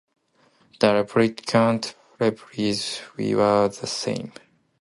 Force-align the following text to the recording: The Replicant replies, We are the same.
The 0.79 0.87
Replicant 0.87 1.93
replies, 2.19 3.01
We 3.17 3.35
are 3.35 3.69
the 3.69 3.85
same. 3.85 4.31